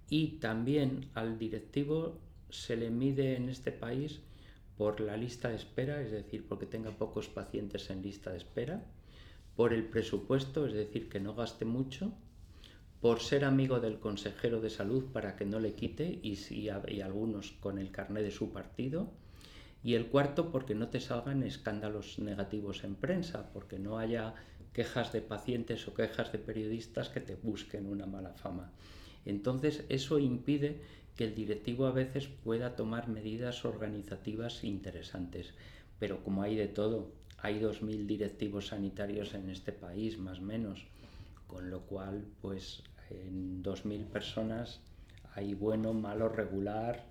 Y 0.10 0.40
también 0.40 1.10
al 1.14 1.40
directivo 1.40 2.20
se 2.50 2.76
le 2.78 2.90
mide 2.90 3.36
en 3.36 3.50
este 3.50 3.72
país 3.72 4.22
por 4.78 5.00
la 5.00 5.18
lista 5.18 5.50
de 5.50 5.56
espera, 5.56 6.02
es 6.02 6.12
decir, 6.12 6.48
porque 6.48 6.66
tenga 6.66 6.92
pocos 6.92 7.28
pacientes 7.28 7.90
en 7.90 8.02
lista 8.02 8.32
de 8.32 8.38
espera, 8.38 8.84
por 9.56 9.74
el 9.74 9.86
presupuesto, 9.86 10.68
es 10.68 10.74
decir, 10.74 11.10
que 11.10 11.20
no 11.20 11.34
gaste 11.34 11.66
mucho, 11.66 12.12
por 13.02 13.20
ser 13.20 13.46
amigo 13.46 13.80
del 13.80 14.00
consejero 14.00 14.62
de 14.62 14.70
salud 14.70 15.06
para 15.14 15.36
que 15.36 15.46
no 15.46 15.60
le 15.60 15.74
quite 15.74 16.20
y, 16.22 16.36
si, 16.38 16.68
y 16.88 17.02
algunos 17.02 17.52
con 17.60 17.78
el 17.78 17.92
carné 17.92 18.22
de 18.22 18.32
su 18.32 18.52
partido. 18.52 19.12
Y 19.86 19.94
el 19.94 20.08
cuarto, 20.08 20.52
porque 20.52 20.74
no 20.74 20.88
te 20.88 21.00
salgan 21.00 21.44
escándalos 21.44 22.18
negativos 22.18 22.84
en 22.84 22.96
prensa, 22.96 23.54
porque 23.54 23.78
no 23.78 24.00
haya 24.00 24.34
quejas 24.74 25.14
de 25.14 25.22
pacientes 25.22 25.88
o 25.88 25.94
quejas 25.94 26.32
de 26.32 26.40
periodistas 26.40 27.10
que 27.10 27.20
te 27.20 27.36
busquen 27.36 27.86
una 27.86 28.08
mala 28.08 28.34
fama. 28.34 28.72
Entonces, 29.28 29.84
eso 29.90 30.18
impide 30.18 30.82
que 31.16 31.26
el 31.26 31.36
directivo 31.36 31.86
a 31.86 31.92
veces 31.92 32.28
pueda 32.28 32.76
tomar 32.76 33.10
medidas 33.10 33.64
organizativas 33.64 34.64
interesantes. 34.64 35.54
Pero 36.00 36.24
como 36.24 36.42
hay 36.42 36.56
de 36.56 36.68
todo, 36.68 37.12
hay 37.38 37.60
2.000 37.60 38.08
directivos 38.08 38.70
sanitarios 38.70 39.36
en 39.36 39.52
este 39.52 39.72
país, 39.72 40.18
más 40.18 40.40
o 40.40 40.42
menos, 40.42 40.88
con 41.46 41.70
lo 41.70 41.82
cual, 41.82 42.26
pues 42.42 42.82
en 43.12 43.62
2.000 43.62 44.06
personas 44.06 44.80
hay 45.36 45.54
bueno, 45.54 45.94
malo, 45.94 46.28
regular, 46.28 47.06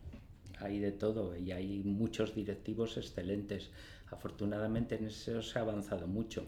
hay 0.64 0.78
de 0.78 0.92
todo 0.92 1.36
y 1.36 1.52
hay 1.52 1.82
muchos 1.84 2.34
directivos 2.34 2.96
excelentes. 2.96 3.70
Afortunadamente 4.10 4.96
en 4.96 5.06
eso 5.06 5.42
se 5.42 5.58
ha 5.58 5.62
avanzado 5.62 6.06
mucho. 6.06 6.46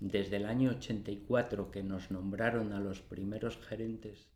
Desde 0.00 0.36
el 0.36 0.46
año 0.46 0.70
84 0.70 1.70
que 1.70 1.82
nos 1.82 2.10
nombraron 2.10 2.72
a 2.72 2.80
los 2.80 3.00
primeros 3.00 3.58
gerentes. 3.58 4.28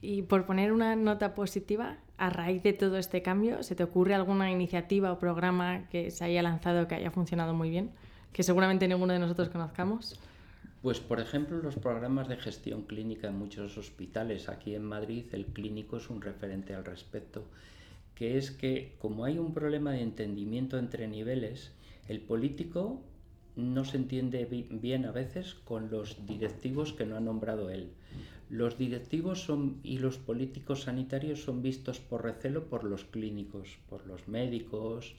Y 0.00 0.22
por 0.22 0.46
poner 0.46 0.72
una 0.72 0.96
nota 0.96 1.34
positiva, 1.34 1.98
a 2.18 2.28
raíz 2.28 2.62
de 2.62 2.72
todo 2.72 2.98
este 2.98 3.22
cambio, 3.22 3.62
¿se 3.62 3.76
te 3.76 3.84
ocurre 3.84 4.14
alguna 4.14 4.50
iniciativa 4.50 5.12
o 5.12 5.18
programa 5.18 5.88
que 5.88 6.10
se 6.10 6.24
haya 6.24 6.42
lanzado 6.42 6.88
que 6.88 6.96
haya 6.96 7.12
funcionado 7.12 7.54
muy 7.54 7.70
bien? 7.70 7.92
que 8.32 8.42
seguramente 8.42 8.88
ninguno 8.88 9.12
de 9.12 9.18
nosotros 9.18 9.48
conozcamos? 9.48 10.18
Pues 10.80 10.98
por 10.98 11.20
ejemplo 11.20 11.58
los 11.58 11.76
programas 11.76 12.28
de 12.28 12.36
gestión 12.36 12.82
clínica 12.82 13.28
en 13.28 13.38
muchos 13.38 13.78
hospitales. 13.78 14.48
Aquí 14.48 14.74
en 14.74 14.84
Madrid 14.84 15.26
el 15.32 15.46
clínico 15.46 15.98
es 15.98 16.10
un 16.10 16.20
referente 16.20 16.74
al 16.74 16.84
respecto, 16.84 17.44
que 18.14 18.38
es 18.38 18.50
que 18.50 18.94
como 18.98 19.24
hay 19.24 19.38
un 19.38 19.52
problema 19.52 19.92
de 19.92 20.02
entendimiento 20.02 20.78
entre 20.78 21.08
niveles, 21.08 21.72
el 22.08 22.20
político 22.20 23.02
no 23.56 23.84
se 23.84 23.98
entiende 23.98 24.44
bien 24.70 25.04
a 25.04 25.12
veces 25.12 25.54
con 25.54 25.90
los 25.90 26.26
directivos 26.26 26.92
que 26.92 27.04
no 27.04 27.16
ha 27.16 27.20
nombrado 27.20 27.70
él. 27.70 27.90
Los 28.48 28.76
directivos 28.76 29.42
son, 29.42 29.80
y 29.82 29.98
los 29.98 30.18
políticos 30.18 30.82
sanitarios 30.82 31.42
son 31.42 31.62
vistos 31.62 32.00
por 32.00 32.22
recelo 32.22 32.66
por 32.68 32.84
los 32.84 33.04
clínicos, 33.04 33.78
por 33.88 34.06
los 34.06 34.28
médicos, 34.28 35.14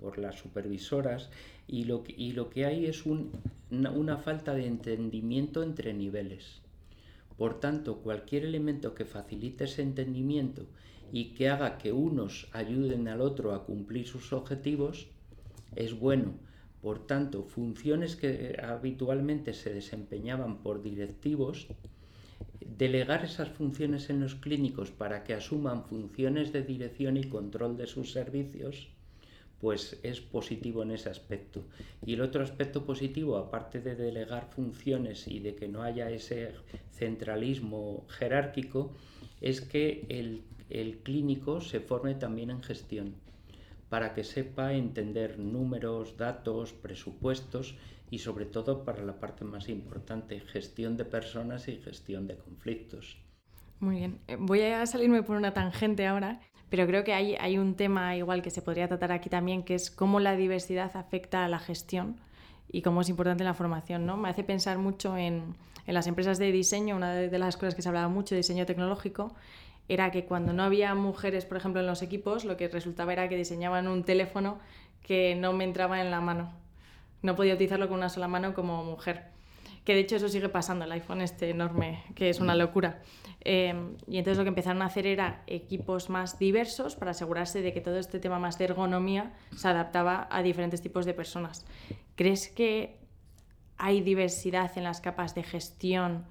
por 0.00 0.18
las 0.18 0.38
supervisoras 0.38 1.30
y 1.66 1.84
lo 1.84 2.04
que, 2.04 2.14
y 2.16 2.32
lo 2.32 2.50
que 2.50 2.66
hay 2.66 2.86
es 2.86 3.04
una, 3.06 4.16
falta 4.18 4.54
de 4.54 4.66
entendimiento 4.66 5.62
entre 5.62 5.94
niveles. 5.94 6.60
Por 7.38 7.58
tanto, 7.58 7.98
cualquier 7.98 8.44
elemento 8.44 8.94
que 8.94 9.04
facilite 9.04 9.64
ese 9.64 9.82
entendimiento 9.82 10.66
y 11.14 11.26
que 11.26 11.48
haga 11.48 11.78
que 11.78 11.92
unos 11.92 12.48
ayuden 12.50 13.06
al 13.06 13.20
otro 13.20 13.54
a 13.54 13.64
cumplir 13.64 14.04
sus 14.08 14.32
objetivos 14.32 15.06
es 15.76 15.96
bueno. 15.96 16.34
Por 16.82 17.06
tanto, 17.06 17.44
funciones 17.44 18.16
que 18.16 18.60
habitualmente 18.60 19.52
se 19.54 19.72
desempeñaban 19.72 20.58
por 20.64 20.82
directivos, 20.82 21.68
delegar 22.58 23.24
esas 23.24 23.48
funciones 23.48 24.10
en 24.10 24.18
los 24.18 24.34
clínicos 24.34 24.90
para 24.90 25.22
que 25.22 25.34
asuman 25.34 25.84
funciones 25.84 26.52
de 26.52 26.62
dirección 26.62 27.16
y 27.16 27.22
control 27.22 27.76
de 27.76 27.86
sus 27.86 28.10
servicios 28.10 28.88
pues 29.60 29.98
es 30.02 30.20
positivo 30.20 30.82
en 30.82 30.90
ese 30.90 31.08
aspecto. 31.08 31.62
Y 32.04 32.14
el 32.14 32.22
otro 32.22 32.42
aspecto 32.42 32.84
positivo, 32.84 33.38
aparte 33.38 33.80
de 33.80 33.94
delegar 33.94 34.50
funciones 34.50 35.26
y 35.28 35.38
de 35.38 35.54
que 35.54 35.68
no 35.68 35.82
haya 35.82 36.10
ese 36.10 36.50
centralismo 36.90 38.04
jerárquico, 38.10 38.92
es 39.40 39.62
que 39.62 40.04
el, 40.10 40.42
el 40.80 40.98
clínico 40.98 41.60
se 41.60 41.80
forme 41.80 42.14
también 42.14 42.50
en 42.50 42.62
gestión, 42.62 43.14
para 43.88 44.14
que 44.14 44.24
sepa 44.24 44.72
entender 44.72 45.38
números, 45.38 46.16
datos, 46.16 46.72
presupuestos 46.72 47.76
y 48.10 48.18
sobre 48.18 48.46
todo 48.46 48.84
para 48.84 49.02
la 49.02 49.20
parte 49.20 49.44
más 49.44 49.68
importante, 49.68 50.40
gestión 50.40 50.96
de 50.96 51.04
personas 51.04 51.68
y 51.68 51.76
gestión 51.76 52.26
de 52.26 52.36
conflictos. 52.36 53.16
Muy 53.80 53.96
bien, 53.96 54.18
eh, 54.28 54.36
voy 54.38 54.62
a 54.62 54.86
salirme 54.86 55.22
por 55.22 55.36
una 55.36 55.52
tangente 55.52 56.06
ahora 56.06 56.40
pero 56.74 56.88
creo 56.88 57.04
que 57.04 57.14
hay, 57.14 57.36
hay 57.36 57.56
un 57.56 57.76
tema 57.76 58.16
igual 58.16 58.42
que 58.42 58.50
se 58.50 58.60
podría 58.60 58.88
tratar 58.88 59.12
aquí 59.12 59.28
también, 59.28 59.62
que 59.62 59.76
es 59.76 59.92
cómo 59.92 60.18
la 60.18 60.34
diversidad 60.34 60.90
afecta 60.96 61.44
a 61.44 61.48
la 61.48 61.60
gestión 61.60 62.16
y 62.68 62.82
cómo 62.82 63.02
es 63.02 63.08
importante 63.08 63.44
la 63.44 63.54
formación. 63.54 64.06
¿no? 64.06 64.16
Me 64.16 64.28
hace 64.28 64.42
pensar 64.42 64.78
mucho 64.78 65.16
en, 65.16 65.54
en 65.86 65.94
las 65.94 66.08
empresas 66.08 66.38
de 66.38 66.50
diseño, 66.50 66.96
una 66.96 67.14
de, 67.14 67.38
las 67.38 67.56
cosas 67.56 67.76
que 67.76 67.82
se 67.82 67.88
hablaba 67.88 68.08
mucho 68.08 68.34
diseño 68.34 68.66
tecnológico, 68.66 69.34
era 69.88 70.10
que 70.10 70.24
cuando 70.24 70.52
no 70.52 70.62
había 70.62 70.94
mujeres, 70.94 71.44
por 71.44 71.56
ejemplo, 71.56 71.80
en 71.80 71.86
los 71.86 72.02
equipos, 72.02 72.44
lo 72.44 72.56
que 72.56 72.68
resultaba 72.68 73.12
era 73.12 73.28
que 73.28 73.36
diseñaban 73.36 73.88
un 73.88 74.04
teléfono 74.04 74.58
que 75.02 75.34
no 75.34 75.52
me 75.52 75.64
entraba 75.64 76.00
en 76.00 76.10
la 76.10 76.20
mano. 76.20 76.52
No 77.22 77.36
podía 77.36 77.54
utilizarlo 77.54 77.88
con 77.88 77.98
una 77.98 78.08
sola 78.08 78.28
mano 78.28 78.54
como 78.54 78.84
mujer 78.84 79.34
que 79.84 79.94
de 79.94 80.00
hecho 80.00 80.16
eso 80.16 80.28
sigue 80.28 80.48
pasando, 80.48 80.84
el 80.84 80.92
iPhone 80.92 81.20
este 81.20 81.50
enorme, 81.50 82.02
que 82.14 82.30
es 82.30 82.40
una 82.40 82.54
locura. 82.54 83.02
Em, 83.42 83.96
y 84.08 84.16
entonces 84.16 84.38
lo 84.38 84.44
que 84.44 84.48
empezaron 84.48 84.80
a 84.80 84.86
hacer 84.86 85.06
era 85.06 85.42
equipos 85.46 86.08
más 86.08 86.38
diversos 86.38 86.96
para 86.96 87.10
asegurarse 87.10 87.60
de 87.60 87.74
que 87.74 87.82
todo 87.82 87.98
este 87.98 88.18
tema 88.18 88.38
más 88.38 88.56
de 88.58 88.64
ergonomía 88.64 89.34
se 89.54 89.68
adaptaba 89.68 90.26
a 90.30 90.42
diferentes 90.42 90.80
tipos 90.80 91.04
de 91.04 91.12
personas. 91.12 91.66
¿Crees 92.16 92.48
que 92.48 92.98
hay 93.76 94.00
diversidad 94.00 94.76
en 94.78 94.84
las 94.84 95.02
capas 95.02 95.34
de 95.34 95.42
gestión 95.42 96.24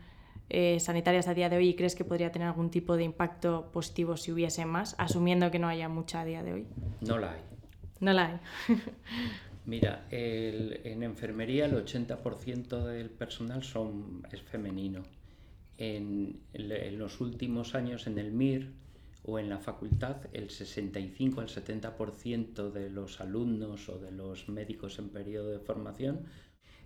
eh, 0.54 0.80
sanitarias 0.80 1.28
a 1.28 1.34
día 1.34 1.50
de 1.50 1.58
hoy 1.58 1.70
y 1.70 1.76
crees 1.76 1.96
que 1.96 2.06
podría 2.06 2.32
tener 2.32 2.48
algún 2.48 2.70
tipo 2.70 2.96
de 2.96 3.04
impacto 3.04 3.72
positivo 3.72 4.18
si 4.18 4.32
hubiese 4.32 4.66
más, 4.66 4.96
asumiendo 5.00 5.50
que 5.50 5.58
no 5.58 5.68
haya 5.68 5.90
mucha 5.90 6.22
a 6.22 6.26
día 6.26 6.44
de 6.44 6.54
hoy? 6.54 6.68
No 7.02 7.18
la 7.18 7.32
hay. 7.32 7.42
No 8.00 8.14
la 8.14 8.28
hay. 8.28 8.40
Mira, 9.66 10.06
en 10.12 11.02
enfermería 11.02 11.66
el 11.66 11.74
80% 11.74 12.84
del 12.86 13.10
personal 13.10 13.64
son, 13.64 14.22
es 14.32 14.42
femenino. 14.42 15.04
En, 15.78 16.42
en, 16.54 17.00
los 17.00 17.20
últimos 17.20 17.74
años 17.74 18.06
en 18.06 18.20
el 18.20 18.32
MIR 18.32 18.74
o 19.24 19.40
en 19.40 19.50
la 19.50 19.58
facultad 19.58 20.18
el 20.34 20.52
65 20.52 21.42
al 21.42 21.48
70% 21.48 22.72
de 22.72 22.90
los 22.92 23.22
alumnos 23.22 23.90
o 23.90 23.98
de 23.98 24.12
los 24.12 24.50
médicos 24.50 25.00
en 25.00 25.10
periodo 25.10 25.50
de 25.50 25.60
formación. 25.60 26.26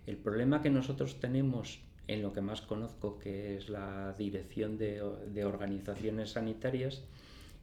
El 0.06 0.16
problema 0.16 0.62
que 0.62 0.70
nosotros 0.70 1.20
tenemos 1.20 1.80
en 2.08 2.22
lo 2.22 2.32
que 2.32 2.40
más 2.40 2.62
conozco, 2.62 3.18
que 3.18 3.56
es 3.56 3.68
la 3.68 4.14
dirección 4.18 4.78
de, 4.78 5.44
organizaciones 5.44 6.30
sanitarias, 6.30 7.02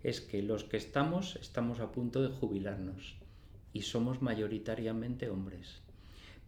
es 0.04 0.22
que 0.22 0.44
los 0.44 0.64
que 0.64 0.78
estamos 0.78 1.36
estamos 1.42 1.80
a 1.80 1.92
punto 1.92 2.22
de 2.22 2.30
jubilarnos 2.30 3.16
y 3.74 3.82
somos 3.82 4.22
mayoritariamente 4.22 5.30
hombres. 5.30 5.82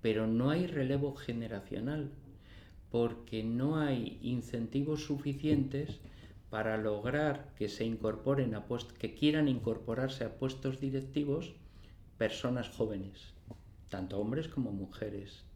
Pero 0.04 0.28
no 0.28 0.52
hay 0.52 0.68
relevo 0.68 1.16
generacional 1.16 2.12
porque 2.92 3.44
no 3.44 3.80
hay 3.80 4.20
incentivos 4.22 5.04
suficientes 5.04 6.00
para 6.52 6.78
lograr 6.78 7.52
que 7.58 7.68
se 7.68 7.84
incorporen 7.84 8.54
a 8.54 8.64
que 9.00 9.16
quieran 9.16 9.48
incorporarse 9.48 10.24
a 10.24 10.38
puestos 10.38 10.80
directivos 10.80 11.56
personas 12.20 12.70
jóvenes, 12.70 13.34
tanto 13.90 14.20
hombres 14.20 14.48
como 14.48 14.72
mujeres. 14.72 15.47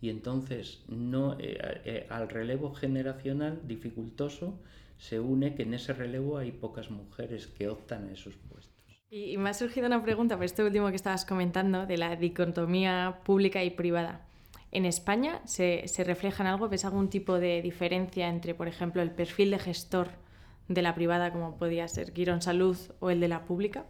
Y 0.00 0.10
entonces 0.10 0.84
no, 0.88 1.34
eh, 1.38 1.58
eh, 1.84 2.06
al 2.08 2.28
relevo 2.28 2.72
generacional 2.72 3.60
dificultoso 3.66 4.58
se 4.98 5.20
une 5.20 5.54
que 5.54 5.62
en 5.62 5.74
ese 5.74 5.92
relevo 5.92 6.38
hay 6.38 6.52
pocas 6.52 6.90
mujeres 6.90 7.46
que 7.46 7.68
optan 7.68 8.08
a 8.08 8.12
esos 8.12 8.36
puestos. 8.36 8.74
Y, 9.10 9.38
me 9.38 9.50
ha 9.50 9.54
surgido 9.54 9.86
una 9.86 10.02
pregunta 10.02 10.36
por 10.36 10.44
esto 10.44 10.64
último 10.64 10.90
que 10.90 10.96
estabas 10.96 11.24
comentando 11.24 11.86
de 11.86 11.96
la 11.96 12.14
dicotomía 12.16 13.20
pública 13.24 13.64
y 13.64 13.70
privada. 13.70 14.26
¿En 14.70 14.84
España 14.84 15.40
se, 15.46 15.88
se 15.88 16.04
refleja 16.04 16.42
en 16.42 16.48
algo? 16.48 16.68
¿Ves 16.68 16.84
algún 16.84 17.08
tipo 17.08 17.38
de 17.38 17.62
diferencia 17.62 18.28
entre, 18.28 18.54
por 18.54 18.68
ejemplo, 18.68 19.00
el 19.00 19.10
perfil 19.10 19.52
de 19.52 19.58
gestor 19.58 20.08
de 20.68 20.82
la 20.82 20.94
privada, 20.94 21.32
como 21.32 21.56
podía 21.56 21.88
ser 21.88 22.12
Quirón 22.12 22.42
Salud, 22.42 22.76
o 23.00 23.10
el 23.10 23.20
de 23.20 23.28
la 23.28 23.46
pública? 23.46 23.86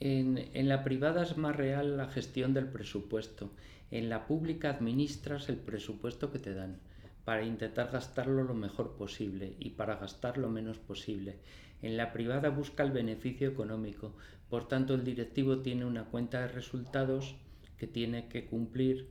En, 0.00 0.50
en, 0.52 0.68
la 0.68 0.82
privada 0.82 1.22
es 1.22 1.36
más 1.36 1.54
real 1.54 1.96
la 1.96 2.08
gestión 2.08 2.54
del 2.54 2.66
presupuesto. 2.66 3.52
En 3.92 4.08
la 4.08 4.26
pública 4.26 4.70
administras 4.70 5.50
el 5.50 5.58
presupuesto 5.58 6.32
que 6.32 6.38
te 6.38 6.54
dan 6.54 6.80
para 7.26 7.44
intentar 7.44 7.90
gastarlo 7.92 8.42
lo 8.42 8.54
mejor 8.54 8.96
posible 8.96 9.54
y 9.58 9.70
para 9.70 9.96
gastar 9.96 10.38
lo 10.38 10.48
menos 10.48 10.78
posible. 10.78 11.40
En 11.82 11.98
la 11.98 12.10
privada 12.10 12.48
busca 12.48 12.82
el 12.84 12.90
beneficio 12.90 13.46
económico, 13.46 14.16
por 14.48 14.66
tanto 14.66 14.94
el 14.94 15.04
directivo 15.04 15.58
tiene 15.58 15.84
una 15.84 16.06
cuenta 16.06 16.40
de 16.40 16.48
resultados 16.48 17.36
que 17.76 17.86
tiene 17.86 18.28
que 18.28 18.46
cumplir 18.46 19.10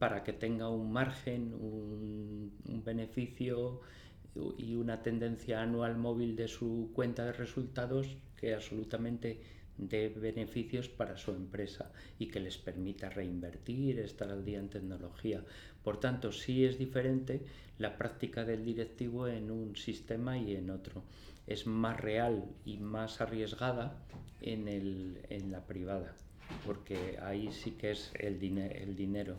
para 0.00 0.24
que 0.24 0.32
tenga 0.32 0.68
un 0.70 0.92
margen, 0.92 1.54
un, 1.54 2.52
un 2.64 2.84
beneficio 2.84 3.80
y 4.58 4.74
una 4.74 5.02
tendencia 5.02 5.62
anual 5.62 5.96
móvil 5.96 6.34
de 6.34 6.48
su 6.48 6.90
cuenta 6.94 7.24
de 7.26 7.32
resultados 7.32 8.18
que 8.36 8.54
absolutamente 8.54 9.40
de 9.78 10.08
beneficios 10.08 10.88
para 10.88 11.16
su 11.16 11.32
empresa 11.32 11.90
y 12.18 12.26
que 12.26 12.40
les 12.40 12.58
permita 12.58 13.10
reinvertir, 13.10 13.98
estar 13.98 14.30
al 14.30 14.44
día 14.44 14.58
en 14.58 14.68
tecnología. 14.68 15.44
Por 15.82 16.00
tanto, 16.00 16.32
sí 16.32 16.64
es 16.64 16.78
diferente 16.78 17.42
la 17.78 17.96
práctica 17.96 18.44
del 18.44 18.64
directivo 18.64 19.28
en 19.28 19.50
un 19.50 19.76
sistema 19.76 20.38
y 20.38 20.56
en 20.56 20.70
otro. 20.70 21.02
Es 21.46 21.66
más 21.66 22.00
real 22.00 22.44
y 22.64 22.78
más 22.78 23.20
arriesgada 23.20 23.96
en, 24.40 24.68
el, 24.68 25.20
en 25.28 25.52
la 25.52 25.66
privada, 25.66 26.14
porque 26.64 27.18
ahí 27.22 27.52
sí 27.52 27.72
que 27.72 27.92
es 27.92 28.12
el, 28.18 28.42
el 28.42 28.96
dinero. 28.96 29.36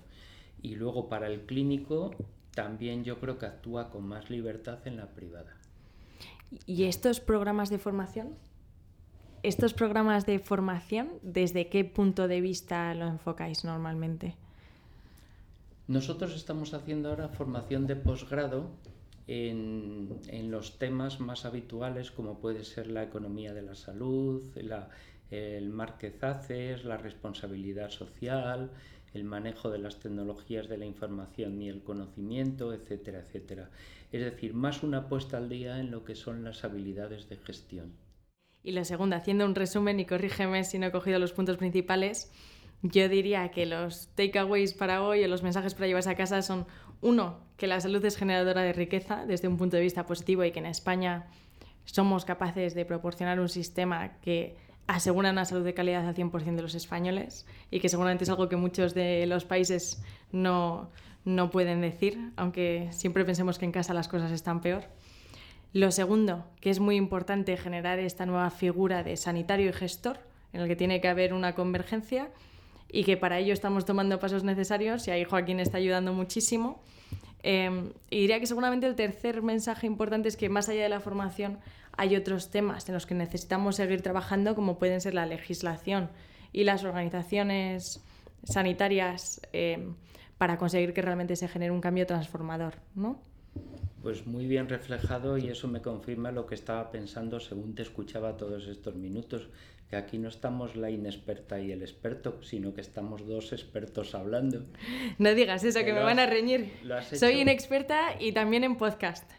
Y 0.62 0.76
luego 0.76 1.10
para 1.10 1.28
el 1.28 1.42
clínico 1.42 2.16
también 2.56 3.04
yo 3.04 3.20
creo 3.20 3.38
que 3.38 3.46
actúa 3.46 3.90
con 3.90 4.08
más 4.08 4.30
libertad 4.30 4.80
en 4.88 4.98
la 4.98 5.08
privada. 5.14 5.58
¿Y 6.66 6.86
estos 6.86 7.20
programas 7.20 7.70
de 7.70 7.78
formación? 7.78 8.36
¿Estos 9.48 9.74
programas 9.74 10.26
de 10.26 10.40
formación, 10.40 11.08
desde 11.22 11.70
qué 11.70 11.86
punto 11.86 12.28
de 12.28 12.42
vista 12.42 12.94
lo 12.96 13.08
enfocáis 13.08 13.64
normalmente? 13.64 14.36
Nosotros 15.88 16.36
estamos 16.36 16.74
haciendo 16.74 17.08
ahora 17.08 17.30
formación 17.30 17.88
de 17.88 17.96
posgrado 17.96 18.72
en, 19.26 20.20
en, 20.28 20.52
los 20.52 20.78
temas 20.78 21.22
más 21.22 21.46
habituales 21.46 22.12
como 22.12 22.40
puede 22.40 22.66
ser 22.66 22.88
la 22.88 23.04
economía 23.04 23.54
de 23.54 23.62
la 23.62 23.76
salud, 23.76 24.44
el 25.32 25.70
marquezaces, 25.70 26.84
la 26.84 26.98
responsabilidad 26.98 27.90
social, 27.90 28.70
el 29.14 29.24
manejo 29.24 29.70
de 29.70 29.80
las 29.80 29.98
tecnologías 30.02 30.68
de 30.68 30.78
la 30.78 30.86
información 30.86 31.62
y 31.62 31.70
el 31.70 31.84
conocimiento, 31.84 32.74
etcétera, 32.74 33.20
etcétera. 33.20 33.70
Es 34.12 34.20
decir, 34.26 34.54
más 34.54 34.84
una 34.84 35.08
puesta 35.08 35.38
al 35.38 35.48
día 35.48 35.80
en 35.80 35.90
lo 35.90 36.04
que 36.04 36.16
son 36.16 36.44
las 36.44 36.66
habilidades 36.66 37.30
de 37.30 37.38
gestión. 37.38 38.07
Y 38.64 38.72
la 38.72 38.84
segunda, 38.84 39.18
haciendo 39.18 39.46
un 39.46 39.56
resumen, 39.56 40.00
y 40.00 40.06
corrígeme 40.06 40.64
si 40.64 40.80
no 40.80 40.88
he 40.88 40.92
cogido 40.92 41.20
los 41.20 41.32
puntos 41.32 41.58
principales, 41.58 42.32
yo 42.82 43.10
diría 43.10 43.50
que 43.50 43.66
los 43.66 44.10
takeaways 44.16 44.74
para 44.74 45.04
hoy 45.04 45.24
o 45.24 45.28
los 45.28 45.44
mensajes 45.44 45.74
para 45.74 45.88
llevarse 45.88 46.10
a 46.10 46.16
casa 46.16 46.42
son, 46.42 46.68
uno, 47.02 47.40
que 47.58 47.68
la 47.68 47.80
salud 47.82 48.04
es 48.06 48.18
generadora 48.18 48.62
de 48.62 48.74
riqueza 48.74 49.26
desde 49.26 49.48
un 49.48 49.58
punto 49.58 49.78
de 49.78 49.84
vista 49.84 50.06
positivo 50.06 50.44
y 50.44 50.52
que 50.52 50.60
en 50.60 50.68
España 50.68 51.28
somos 51.86 52.26
capaces 52.26 52.76
de 52.76 52.86
proporcionar 52.86 53.40
un 53.40 53.50
sistema 53.50 54.20
que 54.20 54.58
asegura 54.88 55.32
una 55.32 55.46
salud 55.46 55.64
de 55.64 55.74
calidad 55.74 56.08
al 56.08 56.16
100% 56.16 56.56
de 56.56 56.62
los 56.62 56.76
españoles 56.76 57.46
y 57.72 57.80
que 57.80 57.90
seguramente 57.90 58.24
es 58.24 58.30
algo 58.30 58.50
que 58.50 58.56
muchos 58.56 58.94
de 58.94 59.26
los 59.26 59.44
países 59.46 60.02
no, 60.32 60.92
no 61.26 61.50
pueden 61.50 61.82
decir, 61.82 62.32
aunque 62.36 62.90
siempre 62.92 63.26
pensemos 63.26 63.60
que 63.60 63.66
en 63.66 63.72
casa 63.72 63.94
las 63.94 64.08
cosas 64.08 64.32
están 64.32 64.62
peor. 64.62 64.86
Lo 65.78 65.92
segundo, 65.92 66.44
que 66.60 66.72
es 66.72 66.80
muy 66.80 66.96
importante 66.96 67.56
generar 67.56 68.00
esta 68.00 68.26
nueva 68.26 68.50
figura 68.50 69.04
de 69.04 69.16
sanitario 69.16 69.70
y 69.70 69.74
gestor, 69.74 70.18
en 70.52 70.62
el 70.62 70.68
que 70.68 70.76
tiene 70.76 71.02
que 71.02 71.08
haber 71.08 71.36
una 71.36 71.54
convergencia 71.54 72.32
y 72.92 73.04
que 73.04 73.16
para 73.16 73.38
ello 73.38 73.54
estamos 73.54 73.86
tomando 73.86 74.20
pasos 74.20 74.44
necesarios 74.44 75.08
y 75.08 75.12
ahí 75.12 75.24
Joaquín 75.24 75.60
está 75.60 75.78
ayudando 75.78 76.14
muchísimo. 76.14 76.82
Em, 77.44 77.92
y 78.10 78.22
diría 78.22 78.40
que 78.40 78.48
seguramente 78.48 78.88
el 78.88 78.96
tercer 78.96 79.44
mensaje 79.44 79.86
importante 79.86 80.30
es 80.30 80.36
que 80.36 80.50
más 80.50 80.68
allá 80.68 80.82
de 80.82 80.90
la 80.90 81.00
formación 81.00 81.60
hay 81.96 82.16
otros 82.16 82.50
temas 82.50 82.90
en 82.90 82.96
los 82.96 83.06
que 83.06 83.14
necesitamos 83.14 83.76
seguir 83.76 84.02
trabajando, 84.02 84.56
como 84.56 84.80
pueden 84.80 85.00
ser 85.00 85.14
la 85.14 85.28
legislación 85.28 86.10
y 86.54 86.64
las 86.64 86.86
organizaciones 86.86 88.04
sanitarias 88.46 89.42
em, 89.54 89.94
para 90.40 90.58
conseguir 90.58 90.96
que 90.96 91.04
realmente 91.04 91.36
se 91.36 91.48
genere 91.48 91.70
un 91.70 91.82
cambio 91.82 92.08
transformador, 92.08 92.80
¿no? 92.96 93.22
Pues 94.08 94.26
muy 94.26 94.48
bien 94.48 94.70
reflejado 94.70 95.38
y 95.38 95.50
eso 95.50 95.68
me 95.68 95.82
confirma 95.82 96.32
lo 96.32 96.48
que 96.48 96.56
estaba 96.56 96.92
pensando 96.92 97.42
según 97.42 97.76
te 97.76 97.82
escuchaba 97.82 98.38
todos 98.38 98.66
estos 98.70 98.96
minutos, 98.96 99.50
que 99.90 99.98
aquí 99.98 100.18
no 100.18 100.30
estamos 100.30 100.78
la 100.78 100.90
inexperta 100.90 101.60
y 101.60 101.74
el 101.74 101.82
experto, 101.82 102.42
sino 102.42 102.74
que 102.74 102.80
estamos 102.80 103.28
dos 103.28 103.52
expertos 103.52 104.16
hablando. 104.16 104.66
No 105.18 105.34
digas 105.34 105.66
eso, 105.66 105.84
que 105.84 105.92
me 105.92 106.00
van 106.00 106.20
a 106.20 106.26
reñir. 106.26 106.72
Soy 107.16 107.42
inexperta 107.42 108.16
y 108.18 108.32
también 108.32 108.64
en 108.64 108.78
podcast. 108.78 109.30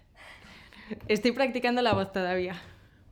Estoy 1.09 1.33
practicando 1.33 1.81
la 1.81 1.95
voz 1.95 2.13
todavía. 2.13 2.61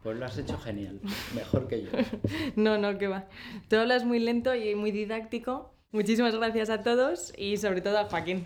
Pues 0.02 0.18
lo 0.18 0.26
has 0.26 0.36
hecho 0.36 0.58
genial, 0.58 1.00
mejor 1.34 1.68
que 1.68 1.84
yo. 1.84 1.88
no, 2.56 2.76
no, 2.76 2.98
que 2.98 3.08
va. 3.08 3.28
Tú 3.70 3.76
hablas 3.76 4.04
muy 4.04 4.18
lento 4.18 4.54
y 4.54 4.74
muy 4.74 4.90
didáctico. 4.90 5.74
Muchísimas 5.90 6.34
gracias 6.34 6.68
a 6.68 6.82
todos 6.82 7.32
y 7.38 7.56
sobre 7.56 7.80
todo 7.80 7.96
a 7.96 8.04
Joaquín. 8.04 8.44